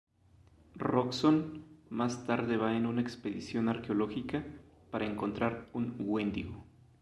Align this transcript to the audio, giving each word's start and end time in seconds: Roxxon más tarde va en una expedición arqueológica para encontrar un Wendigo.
Roxxon 0.83 1.35
más 1.91 2.25
tarde 2.25 2.57
va 2.57 2.75
en 2.75 2.87
una 2.87 3.01
expedición 3.01 3.69
arqueológica 3.69 4.43
para 4.89 5.05
encontrar 5.05 5.69
un 5.73 5.93
Wendigo. 5.99 6.65